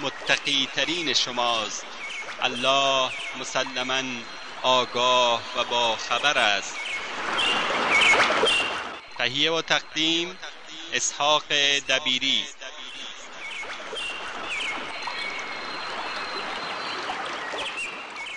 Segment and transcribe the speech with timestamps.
[0.00, 1.86] متقی ترین شماست.
[2.42, 4.02] الله مسلما
[4.62, 6.76] آگاه و با خبر است.
[9.18, 10.38] تهیه و تقدیم
[10.94, 11.42] اسحاق
[11.88, 12.42] دبیری.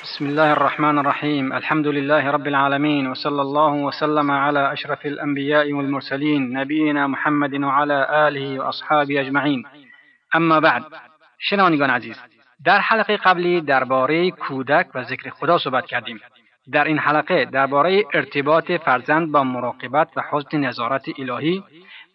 [0.03, 1.51] بسم الله الرحمن الرحيم.
[1.53, 8.59] الحمد لله رب العالمين وصلى الله وسلم على أشرف الأنبياء والمرسلين نبينا محمد وعلى آله
[8.59, 9.63] وأصحابه أجمعين.
[10.35, 10.83] أما بعد
[11.49, 12.19] شنوندگان عزیز
[12.65, 16.19] در حلقه قبلی درباره کودک و ذکر خدا صحبت کردیم.
[16.71, 21.63] در این حلقه درباره ارتباط فرزند با مراقبت و حسن نظارت الهی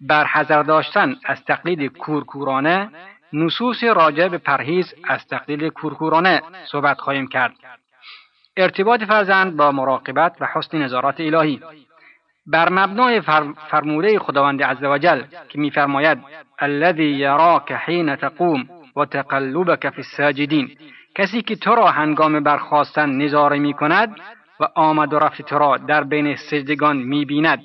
[0.00, 2.90] بر حذر داشتن از تقلید کورکورانه
[3.32, 7.54] نصوص راجع به پرهیز از تقلید کورکورانه صحبت خواهیم کرد.
[8.56, 11.60] ارتباط فرزند با مراقبت و حسن نظارت الهی.
[12.46, 13.20] بر مبنای
[13.70, 16.18] فرموده خداوند عزوجل که میفرماید
[16.58, 18.68] الذی یراک حین تقوم
[19.00, 20.76] و تقلبک فی الساجدین
[21.16, 24.16] کسی که تو را هنگام برخواستن نظاره می کند
[24.60, 27.62] و آمد و رفت تو را در بین سجدگان می بیند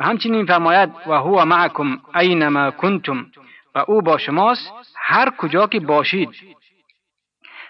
[0.00, 3.26] و همچنین میفرماید و هو معکم اینما کنتم.
[3.74, 6.28] و او با شماست هر کجا که باشید.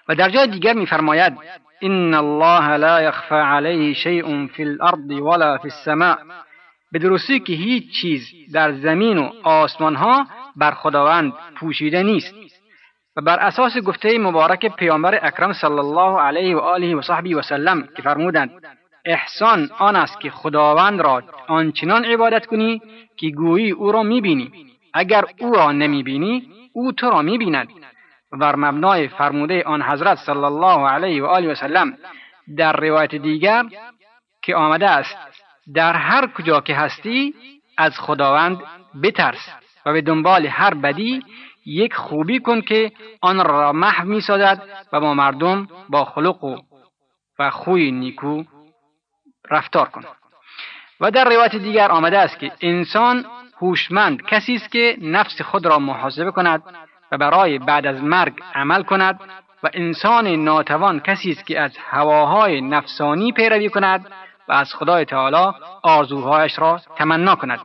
[0.08, 1.32] و در جای دیگر میفرماید
[1.82, 6.16] ان الله لا يخفى عليه شيء في الارض ولا في السماء.
[6.92, 8.22] به درستی که هیچ چیز
[8.52, 10.26] در زمین و آسمان ها
[10.56, 12.34] بر خداوند پوشیده نیست.
[13.16, 17.42] و بر اساس گفته مبارک پیامبر اکرم صلی الله علیه و آله و صحبی و
[17.42, 18.50] سلم که فرمودند
[19.04, 22.80] احسان آن است که خداوند را آنچنان عبادت کنی
[23.16, 24.52] که گویی او را می‌بینی.
[24.94, 27.68] اگر او را نمی‌بینی او تو را می‌بیند.
[28.32, 31.98] بر مبنای فرموده آن حضرت صلی الله علیه و آله و سلم
[32.56, 33.64] در روایت دیگر
[34.42, 35.16] که آمده است
[35.74, 37.34] در هر کجا که هستی
[37.78, 38.62] از خداوند
[39.02, 39.48] بترس
[39.86, 41.22] و به دنبال هر بدی
[41.66, 44.62] یک خوبی کن که آن را محو می سازد
[44.92, 46.56] و با مردم با خلق و,
[47.38, 48.44] و خوی نیکو
[49.50, 50.02] رفتار کن.
[51.00, 53.24] و در روایت دیگر آمده است که انسان
[53.62, 56.62] هوشمند کسی است که نفس خود را محاسبه کند
[57.12, 59.20] و برای بعد از مرگ عمل کند
[59.62, 64.06] و انسان ناتوان کسی است که از هواهای نفسانی پیروی کند
[64.48, 67.60] و از خدای تعالی آرزوهایش را تمنا کند.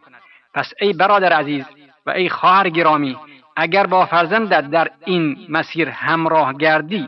[0.53, 1.65] پس ای برادر عزیز
[2.05, 3.17] و ای خواهر گرامی
[3.55, 7.07] اگر با فرزندت در این مسیر همراه گردی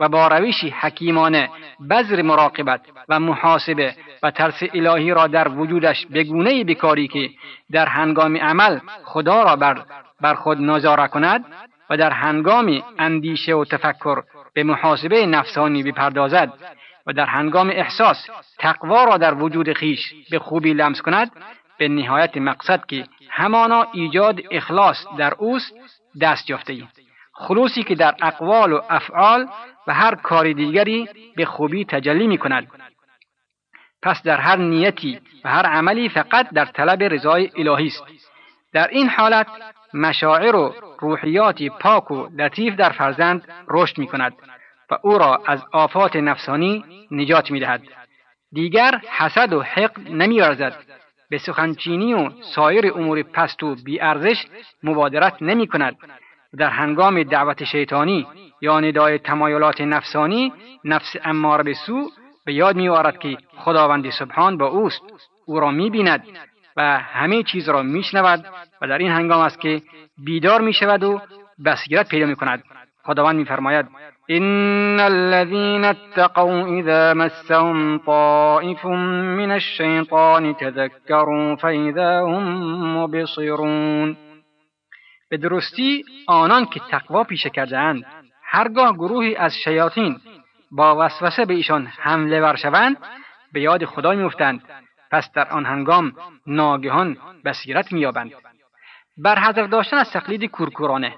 [0.00, 1.50] و با روشی حکیمانه
[1.90, 7.30] بذر مراقبت و محاسبه و ترس الهی را در وجودش بگونه بکاری که
[7.72, 9.82] در هنگام عمل خدا را بر,
[10.20, 11.44] بر خود نظاره کند
[11.90, 14.22] و در هنگام اندیشه و تفکر
[14.54, 16.52] به محاسبه نفسانی بپردازد
[17.06, 18.26] و در هنگام احساس
[18.58, 21.30] تقوا را در وجود خیش به خوبی لمس کند
[21.78, 25.72] به نهایت مقصد که همانا ایجاد اخلاص در اوست
[26.20, 26.88] دست یافته ایم
[27.32, 29.48] خلوصی که در اقوال و افعال
[29.86, 32.66] و هر کار دیگری به خوبی تجلی می کند
[34.02, 38.04] پس در هر نیتی و هر عملی فقط در طلب رضای الهی است
[38.72, 39.46] در این حالت
[39.94, 44.32] مشاعر و روحیات پاک و لطیف در فرزند رشد می کند
[44.90, 47.82] و او را از آفات نفسانی نجات می دهد.
[48.52, 50.93] دیگر حسد و حقد نمی ارزد.
[51.30, 54.46] به سخنچینی و سایر امور پست و بیارزش
[54.82, 55.96] مبادرت نمی کند.
[56.58, 58.26] در هنگام دعوت شیطانی
[58.60, 60.52] یا ندای تمایلات نفسانی
[60.84, 62.10] نفس امار به سو
[62.44, 65.02] به یاد می آرد که خداوند سبحان با اوست
[65.46, 66.24] او را می بیند
[66.76, 68.44] و همه چیز را می شنود
[68.82, 69.82] و در این هنگام است که
[70.24, 71.20] بیدار می شود و
[71.64, 72.64] بصیرت پیدا می کند
[73.06, 73.86] خداوند می فرماید
[74.28, 84.16] ان الذين اتقوا اذا مسهم طائف من الشيطان تذكروا فاذا هم مبصرون
[85.30, 88.04] به درستی آنان که تقوا پیشه کرده اند
[88.44, 90.20] هرگاه گروهی از شیاطین
[90.70, 92.96] با وسوسه به ایشان حمله ور شوند
[93.52, 94.62] به یاد خدا میافتند
[95.10, 96.12] پس در آن هنگام
[96.46, 98.32] ناگهان بصیرت مییابند.
[99.16, 101.14] برحضر داشتن از تقلید کورکورانه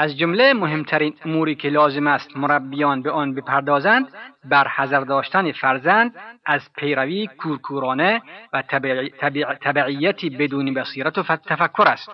[0.00, 4.08] از جمله مهمترین اموری که لازم است مربیان به آن بپردازند
[4.44, 6.14] بر حذر داشتن فرزند
[6.46, 8.22] از پیروی کورکورانه
[8.52, 8.62] و
[9.60, 12.08] تبعیتی بدون بصیرت و تفکر است.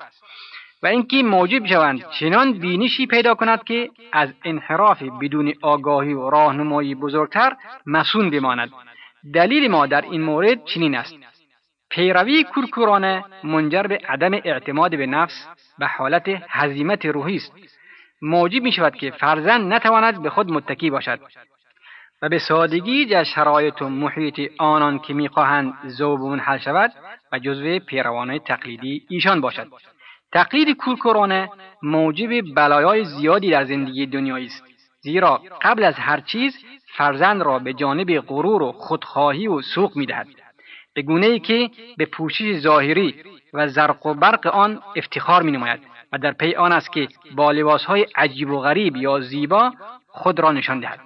[0.83, 6.95] و اینکه موجب شوند چنان بینشی پیدا کند که از انحراف بدون آگاهی و راهنمایی
[6.95, 7.57] بزرگتر
[7.87, 8.71] مسون بماند.
[9.35, 11.15] دلیل ما در این مورد چنین است.
[11.91, 15.49] پیروی کورکورانه منجر به عدم اعتماد به نفس
[15.79, 17.53] به حالت هزیمت روحی است.
[18.25, 21.21] موجب می شود که فرزند نتواند به خود متکی باشد.
[22.23, 26.93] و به سادگی در شرایط و محیط آنان که می‌خواهند ذوب منحل شود
[27.33, 29.67] و جزو پیروانه تقلیدی ایشان باشد.
[30.33, 31.51] تقلید کورکورانه
[31.83, 34.65] موجب بلایای زیادی در زندگی دنیایی است.
[35.01, 36.65] زیرا قبل از هر چیز
[36.97, 40.27] فرزند را به جانب غرور و خودخواهی و سوق می‌دهد
[40.95, 43.15] به گونه ای که به پوشش ظاهری
[43.55, 45.94] و زرق و برق آن افتخار می نماید.
[46.15, 49.73] و در پی آن است که با لباسهای عجیب و غریب یا زیبا
[50.09, 51.01] خود را نشان دهد.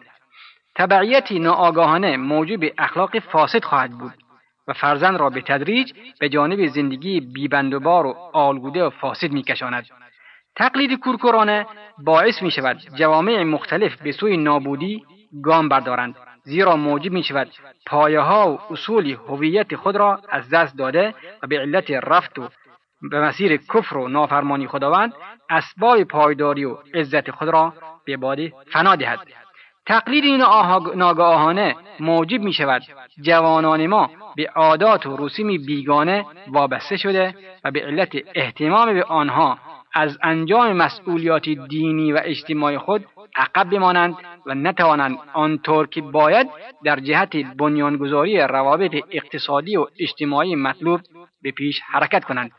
[0.76, 4.14] تبعیتی ناآگاهانه موجب اخلاق فاسد خواهد بود
[4.68, 9.86] و فرزند را به تدریج به جانب زندگی بیبندوبار و آلگوده و فاسد میکشاند.
[10.56, 11.66] تقلید کورکورانه
[11.98, 15.02] باعث می شود جوامع مختلف به سوی نابودی
[15.42, 17.50] گام بردارند زیرا موجب می شود
[17.86, 22.48] پایه ها و اصول هویت خود را از دست داده و به علت رفت و
[23.10, 25.12] به مسیر کفر و نافرمانی خداوند
[25.50, 27.72] اسباب پایداری و عزت خود را
[28.04, 28.38] به باد
[28.72, 29.18] فنا دهد.
[29.86, 30.42] تقلید این
[30.94, 32.82] ناگاهانه موجب می شود
[33.22, 37.34] جوانان ما به عادات و رسوم بیگانه وابسته شده
[37.64, 39.58] و به علت احتمام به آنها
[39.94, 43.06] از انجام مسئولیات دینی و اجتماعی خود
[43.36, 44.14] عقب بمانند
[44.46, 46.48] و نتوانند آنطور که باید
[46.84, 51.00] در جهت بنیانگذاری روابط اقتصادی و اجتماعی مطلوب
[51.42, 52.50] به پیش حرکت کنند.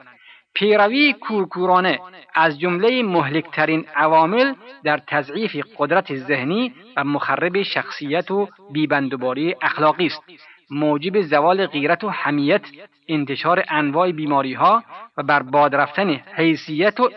[0.54, 2.00] پیروی کورکورانه
[2.34, 4.54] از جمله مهلکترین عوامل
[4.84, 10.24] در تضعیف قدرت ذهنی و مخرب شخصیت و بیبندوباری اخلاقی است.
[10.70, 12.62] موجب زوال غیرت و حمیت
[13.08, 14.84] انتشار انواع بیماری ها
[15.18, 17.10] و برباد رفتن حیثیت و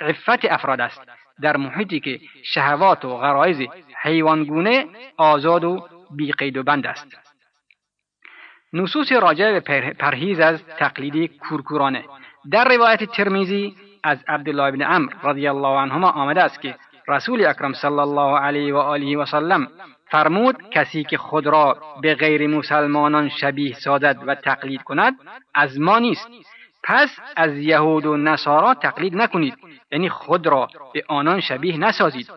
[0.00, 1.00] عفت افراد است.
[1.42, 3.68] در محیطی که شهوات و غرایز
[4.02, 4.86] حیوانگونه
[5.16, 7.16] آزاد و بیقید و بند است.
[8.72, 9.60] نصوص راجع به
[9.92, 12.04] پرهیز از تقلید کورکورانه.
[12.50, 13.74] در روایت ترمیزی
[14.04, 16.74] از عبدالله بن عمر رضی الله عنهما آمده است که
[17.08, 19.68] رسول اکرم صلی الله علیه و آله و سلم
[20.10, 25.14] فرمود کسی که خود را به غیر مسلمانان شبیه سازد و تقلید کند
[25.54, 26.28] از ما نیست.
[26.84, 29.54] پس از یهود و نصارا تقلید نکنید.
[29.92, 32.30] یعنی خود را به آنان شبیه نسازید.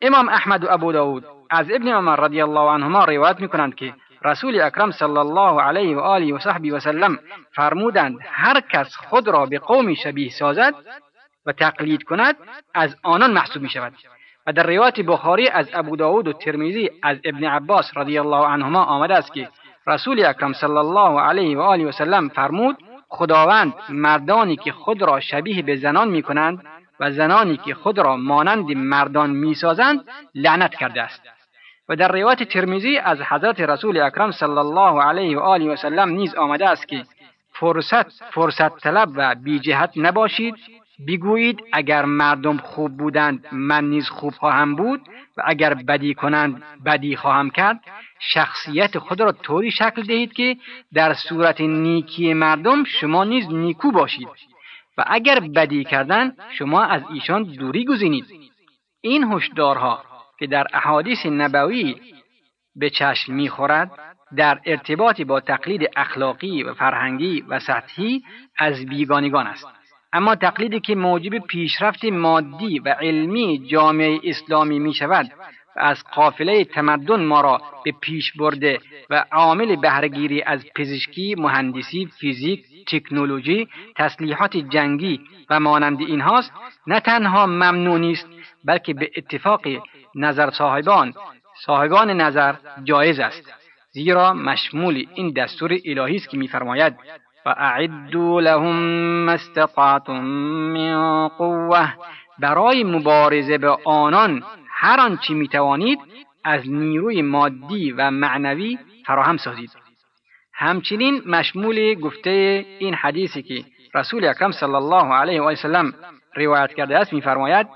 [0.00, 3.94] امام احمد و ابو داود از ابن عمر رضی الله عنهما روایت می‌کنند که
[4.24, 7.18] رسول اکرم صلی الله علیه و آله و صحبی و سلم
[7.52, 10.74] فرمودند هر کس خود را به قومی شبیه سازد
[11.46, 12.36] و تقلید کند
[12.74, 13.92] از آنان محسوب می شود
[14.46, 18.84] و در روایت بخاری از ابو داود و ترمیزی از ابن عباس رضی الله عنهما
[18.84, 19.48] آمده است که
[19.86, 22.76] رسول اکرم صلی الله علیه و آله و سلم فرمود
[23.08, 26.64] خداوند مردانی که خود را شبیه به زنان می کنند
[27.00, 30.04] و زنانی که خود را مانند مردان می سازند
[30.34, 31.39] لعنت کرده است.
[31.90, 36.08] و در روایت ترمیزی از حضرت رسول اکرم صلی الله علیه و آله و سلم
[36.08, 37.02] نیز آمده است که
[37.52, 40.54] فرصت فرصت طلب و بی جهت نباشید.
[41.08, 45.00] بگویید اگر مردم خوب بودند من نیز خوب خواهم بود
[45.36, 47.80] و اگر بدی کنند بدی خواهم کرد.
[48.18, 50.56] شخصیت خود را طوری شکل دهید که
[50.94, 54.28] در صورت نیکی مردم شما نیز نیکو باشید
[54.98, 58.26] و اگر بدی کردن شما از ایشان دوری گزینید.
[59.00, 60.09] این هشدارها
[60.40, 61.96] که در احادیث نبوی
[62.76, 63.90] به چشم می‌خورد
[64.36, 68.22] در ارتباطی با تقلید اخلاقی و فرهنگی و سطحی
[68.58, 69.66] از بیگانگان است.
[70.12, 75.26] اما تقلیدی که موجب پیشرفت مادی و علمی جامعه اسلامی می شود
[75.76, 78.78] و از قافله تمدن ما را به پیش برده
[79.10, 85.20] و عامل بهرهگیری از پزشکی، مهندسی، فیزیک، تکنولوژی، تسلیحات جنگی
[85.50, 86.52] و مانند اینهاست
[86.86, 88.28] نه تنها ممنون است
[88.64, 89.60] بلکه به اتفاق
[90.14, 91.14] نظر صاحبان.
[91.64, 93.52] صاحبان نظر جایز است
[93.92, 96.94] زیرا مشمول این دستور الهی است که میفرماید
[97.46, 101.94] و اعدوا لهم ما استطعتم من قوه
[102.38, 105.98] برای مبارزه به آنان هر آنچه می‌توانید
[106.44, 109.70] از نیروی مادی و معنوی فراهم سازید.
[110.54, 113.64] همچنین مشمول گفته این حدیثی که
[113.94, 115.94] رسول اکرم صلی الله علیه و سلم
[116.36, 117.66] روایت کرده است میفرماید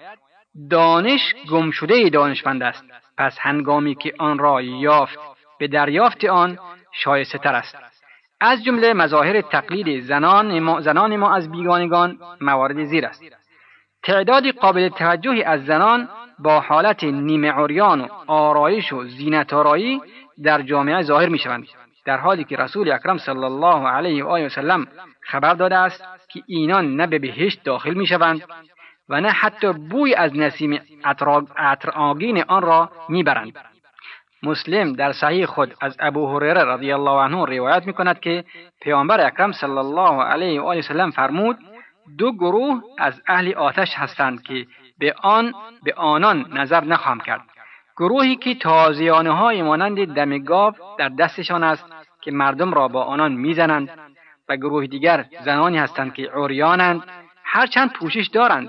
[0.70, 2.84] دانش گم شده دانشمند است.
[3.18, 5.18] پس هنگامی که آن را یافت
[5.58, 6.58] به دریافت آن
[6.92, 7.76] شایسته تر است.
[8.40, 13.22] از جمله مظاهر تقلید زنان ما, زنان ما از بیگانگان موارد زیر است.
[14.02, 16.08] تعدادی قابل توجهی از زنان
[16.38, 20.00] با حالت نیمه عریان و آرایش و زینت آرایی
[20.44, 21.66] در جامعه ظاهر می شوند
[22.06, 24.86] در حالی که رسول اکرم صلی الله علیه و آله وسلم
[25.20, 28.42] خبر داده است که اینان نه به بهشت داخل می شوند
[29.08, 30.80] و نه حتی بوی از نسیم
[31.56, 31.90] عطر
[32.48, 33.52] آن را می‌برند.
[34.42, 38.44] مسلم در صحیح خود از ابو هریره رضی الله عنه روایت می کند که
[38.82, 41.58] پیامبر اکرم صلی الله علیه و آله وسلم فرمود
[42.18, 44.66] دو گروه از اهل آتش هستند که
[44.98, 47.42] به آن به آنان نظر نخواهم کرد.
[47.96, 51.84] گروهی که تازیانه های مانند دم گاو در دستشان است
[52.20, 53.90] که مردم را با آنان می‌زنند
[54.48, 57.02] و گروه دیگر زنانی هستند که عریانند.
[57.44, 58.68] هرچند پوشش دارند.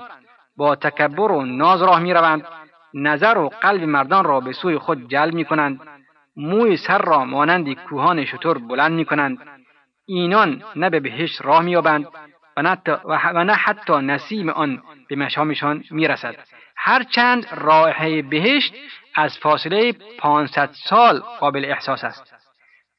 [0.58, 2.46] با تکبر و ناز راه می روند
[2.94, 5.80] نظر و قلب مردان را به سوی خود جلب می کنند
[6.38, 9.38] موی سر را مانند کوهان شطور بلند می کنند
[10.08, 12.08] اینان نه به بهشت راه می یابند
[13.34, 16.36] و نه حتی نسیم آن به مشامشان می رسد
[16.78, 18.74] هرچند راه بهشت
[19.16, 22.34] از فاصله 500 سال قابل احساس است.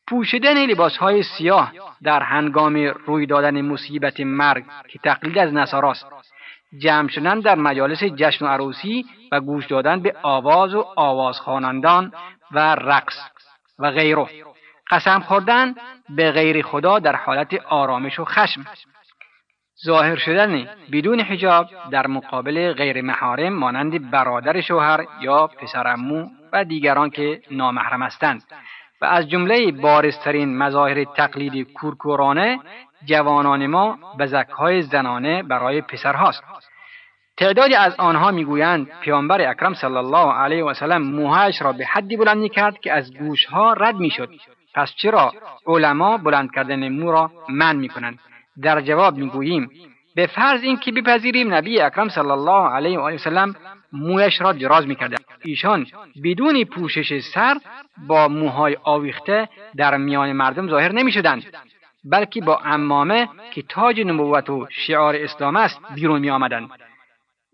[0.09, 1.73] پوشیدن لباس های سیاه
[2.03, 6.07] در هنگام روی دادن مصیبت مرگ که تقلید از نصاراست.
[6.79, 12.13] جمع شدن در مجالس جشن و عروسی و گوش دادن به آواز و آواز خوانندان
[12.53, 13.17] و رقص
[13.79, 14.27] و غیره.
[14.91, 15.75] قسم خوردن
[16.09, 18.65] به غیر خدا در حالت آرامش و خشم.
[19.85, 27.11] ظاهر شدن بدون حجاب در مقابل غیر محارم مانند برادر شوهر یا پسرمو و دیگران
[27.11, 28.43] که نامحرم هستند.
[29.01, 32.59] و از جمله بارزترین مظاهر تقلید کورکورانه
[33.05, 36.43] جوانان ما بزکهای زنانه برای پسرهاست.
[37.37, 42.17] تعدادی از آنها می‌گویند پیامبر اکرم صلی الله علیه و سلم موهایش را به حدی
[42.17, 44.31] بلند کرد که از گوشها رد می‌شد.
[44.75, 45.33] پس چرا
[45.67, 48.19] علما بلند کردن مو را من می‌کنند؟
[48.63, 49.71] در جواب می‌گوییم
[50.15, 53.55] به فرض اینکه بپذیریم نبی اکرم صلی الله علیه و سلم
[53.93, 55.17] مویش را دراز می‌کرده.
[55.45, 55.87] ایشان
[56.25, 57.57] بدون پوشش سر
[58.07, 61.43] با موهای آویخته در میان مردم ظاهر نمی‌شدند
[62.05, 66.71] بلکه با امامه که تاج نبوت و شعار اسلام است بیرون می آمدند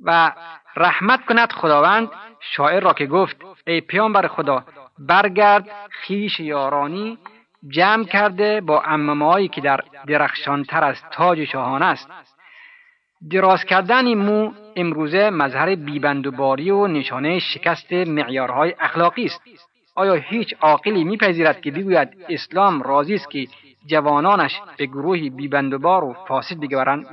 [0.02, 0.32] و
[0.76, 2.08] رحمت کند خداوند
[2.40, 4.64] شاعر را که گفت ای پیامبر خدا
[4.98, 7.18] برگرد خیش یارانی
[7.68, 12.10] جمع کرده با امامهایی که در درخشانتر از تاج شاهان است.
[13.30, 19.42] دراز کردن مو امروزه مظهر بیبندوباری و نشانه شکست معیارهای اخلاقی است.
[19.94, 23.46] آیا هیچ عاقلی میپذیرد که بگوید اسلام راضی است که
[23.86, 26.56] جوانانش به گروهی بیبندوبار و فاسد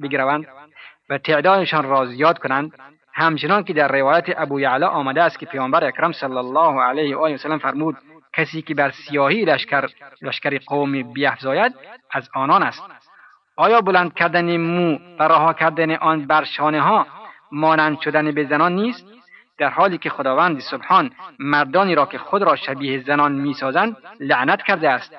[0.01, 0.48] بگروند؟
[1.10, 2.72] و تعدادشان را زیاد کنند.
[3.13, 7.20] همچنان که در روایت ابو یعلا آمده است که پیامبر اکرم صلی الله علیه و
[7.20, 7.98] آله وسلم فرمود
[8.34, 9.89] کسی که بر سیاهی لشکر
[10.22, 11.75] لشکر قومی بیافزاید
[12.12, 12.84] از آنان است.
[13.56, 17.08] آیا بلند کردن مو و رها کردن آن بر شانه ها
[17.51, 19.06] مانند شدن به زنان نیست؟
[19.58, 24.89] در حالی که خداوند سبحان مردانی را که خود را شبیه زنان می‌سازند لعنت کرده
[24.89, 25.16] است.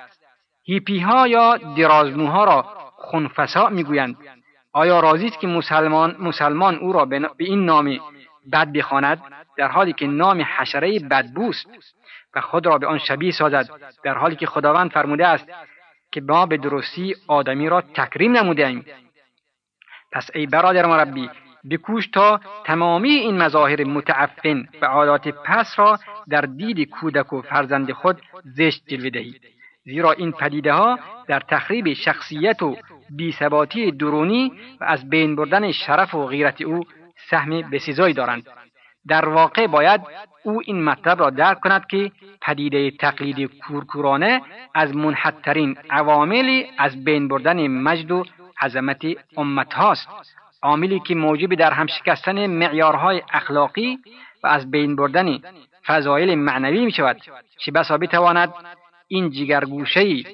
[0.64, 2.62] هیپی ها یا درازموها را
[2.96, 4.16] خونفسا می‌گویند.
[4.72, 7.98] آیا راضی است که مسلمان مسلمان او را به این نام
[8.52, 9.22] بد بخواند؟
[9.56, 11.66] در حالی که نام حشره بدبوست
[12.34, 13.68] و خود را به آن شبیه سازد
[14.04, 15.46] در حالی که خداوند فرموده است
[16.12, 18.82] که ما به درستی آدمی را تکریم نموده
[20.12, 21.30] پس ای برادر مربی
[21.70, 25.98] بکوش تا تمامی این مظاهر متعفن و عادات پس را
[26.28, 29.34] در دید کودک و فرزند خود زشت جلوه دهی.
[29.84, 32.76] زیرا این پدیده ها در تخریب شخصیت و
[33.10, 36.84] بیثباتی درونی و از بین بردن شرف و غیرت او
[37.30, 38.46] سهم بسیزایی دارند.
[39.08, 40.00] در واقع باید
[40.42, 44.42] او این مطلب را درک کند که پدیده تقلید کورکورانه
[44.74, 48.24] از منحدترین عواملی از بین بردن مجد و
[48.60, 49.02] عظمت
[49.36, 50.08] امت هاست
[50.62, 53.98] عاملی که موجب در هم شکستن معیارهای اخلاقی
[54.42, 55.38] و از بین بردن
[55.86, 57.16] فضایل معنوی می شود
[57.58, 58.52] چه بسا بتواند
[59.12, 60.24] این جگرگوشه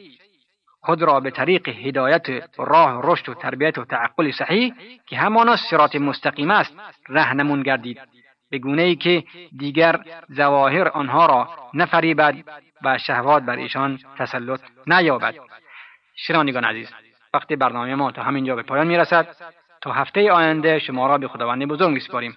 [0.80, 4.75] خود را به طریق هدایت راه رشد و تربیت و تعقل صحیح
[5.06, 6.75] که همانا سرات مستقیم است
[7.09, 8.00] رهنمون گردید.
[8.50, 9.25] به گونه ای که
[9.59, 12.35] دیگر زواهر آنها را نفریبد
[12.85, 15.35] و شهوات بر ایشان تسلط نیابد.
[16.16, 16.92] شنوندگان عزیز
[17.35, 19.37] وقت برنامه ما تا همینجا به پایان می‌رسد.
[19.80, 22.37] تا هفته آینده شما را به خداوند بزرگ میسپاریم.